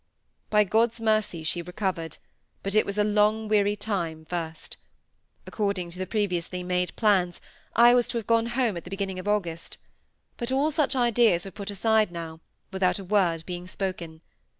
By 0.49 0.63
God's 0.63 0.99
mercy 0.99 1.43
she 1.43 1.61
recovered, 1.61 2.17
but 2.63 2.73
it 2.73 2.87
was 2.87 2.97
a 2.97 3.03
long, 3.03 3.47
weary 3.47 3.75
time 3.75 4.25
first. 4.25 4.75
According 5.45 5.91
to 5.91 6.03
previously 6.07 6.63
made 6.63 6.95
plans, 6.95 7.39
I 7.75 7.93
was 7.93 8.07
to 8.07 8.17
have 8.17 8.25
gone 8.25 8.47
home 8.47 8.75
at 8.77 8.83
the 8.83 8.89
beginning 8.89 9.19
of 9.19 9.27
August. 9.27 9.77
But 10.37 10.51
all 10.51 10.71
such 10.71 10.95
ideas 10.95 11.45
were 11.45 11.51
put 11.51 11.69
aside 11.69 12.11
now, 12.11 12.39
without 12.71 12.97
a 12.97 13.03
word 13.03 13.45
being 13.45 13.67
spoken. 13.67 14.21